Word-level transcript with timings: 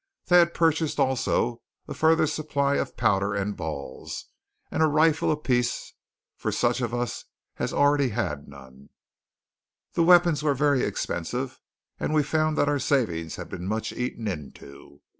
They 0.25 0.39
had 0.39 0.55
purchased 0.55 0.97
also 0.99 1.61
a 1.87 1.93
further 1.93 2.25
supply 2.25 2.77
of 2.77 2.97
powder 2.97 3.35
and 3.35 3.55
balls, 3.55 4.25
and 4.71 4.81
a 4.81 4.87
rifle 4.87 5.31
apiece 5.31 5.93
for 6.35 6.51
such 6.51 6.81
of 6.81 6.91
us 6.91 7.25
as 7.59 7.71
already 7.71 8.09
had 8.09 8.47
none. 8.47 8.89
The 9.93 10.01
weapons 10.01 10.41
were 10.41 10.55
very 10.55 10.81
expensive; 10.81 11.59
and 11.99 12.15
we 12.15 12.23
found 12.23 12.57
that 12.57 12.67
our 12.67 12.79
savings 12.79 13.35
had 13.35 13.47
been 13.47 13.67
much 13.67 13.91
eaten 13.93 14.27
into. 14.27 15.01